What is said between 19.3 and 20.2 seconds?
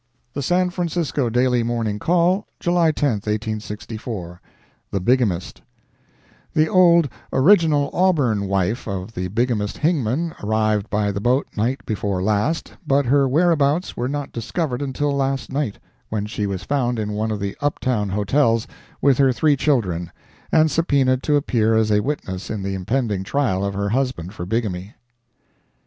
three children,